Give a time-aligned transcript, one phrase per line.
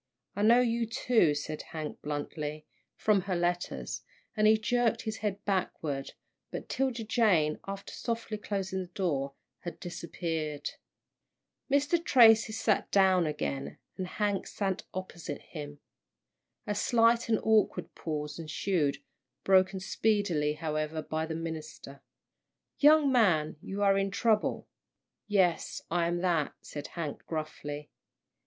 [0.35, 2.65] "I know you, too," said Hank, bluntly,
[2.95, 4.01] "from her letters,"
[4.35, 6.13] and he jerked his head backward,
[6.49, 10.71] but 'Tilda Jane, after softly closing the door, had disappeared.
[11.69, 12.03] Mr.
[12.03, 15.77] Tracy sat down again, and Hank sat opposite him.
[16.65, 19.03] A slight and awkward pause ensued,
[19.43, 22.01] broken speedily, however, by the minister.
[22.79, 24.67] "Young man, you are in trouble."
[25.27, 27.91] "Yes, I am that," said Hank, gruffly.